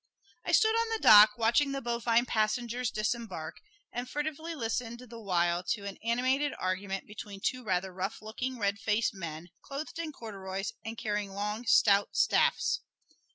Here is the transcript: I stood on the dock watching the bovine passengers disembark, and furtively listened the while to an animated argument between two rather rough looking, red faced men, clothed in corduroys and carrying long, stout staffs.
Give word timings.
I 0.43 0.51
stood 0.51 0.73
on 0.75 0.89
the 0.89 0.97
dock 1.03 1.37
watching 1.37 1.73
the 1.73 1.79
bovine 1.79 2.25
passengers 2.25 2.89
disembark, 2.89 3.57
and 3.91 4.09
furtively 4.09 4.55
listened 4.55 4.97
the 4.97 5.19
while 5.19 5.61
to 5.75 5.85
an 5.85 5.99
animated 6.03 6.55
argument 6.57 7.05
between 7.05 7.39
two 7.39 7.63
rather 7.63 7.93
rough 7.93 8.19
looking, 8.19 8.57
red 8.57 8.79
faced 8.79 9.13
men, 9.13 9.49
clothed 9.63 9.99
in 9.99 10.11
corduroys 10.11 10.73
and 10.83 10.97
carrying 10.97 11.29
long, 11.33 11.67
stout 11.67 12.15
staffs. 12.15 12.81